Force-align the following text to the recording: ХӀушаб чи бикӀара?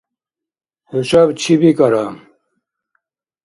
ХӀушаб 0.89 1.29
чи 1.39 1.53
бикӀара? 1.59 2.05